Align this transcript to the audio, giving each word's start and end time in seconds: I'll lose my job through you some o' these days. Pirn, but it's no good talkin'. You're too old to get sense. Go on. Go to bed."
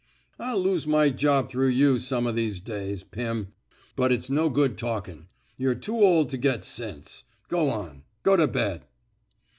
I'll 0.39 0.57
lose 0.59 0.87
my 0.87 1.11
job 1.11 1.47
through 1.47 1.67
you 1.67 1.99
some 1.99 2.25
o' 2.25 2.31
these 2.31 2.59
days. 2.59 3.03
Pirn, 3.03 3.49
but 3.95 4.11
it's 4.11 4.31
no 4.31 4.49
good 4.49 4.75
talkin'. 4.75 5.27
You're 5.57 5.75
too 5.75 5.99
old 6.01 6.29
to 6.29 6.37
get 6.39 6.63
sense. 6.63 7.21
Go 7.49 7.69
on. 7.69 8.01
Go 8.23 8.35
to 8.35 8.47
bed." 8.47 8.85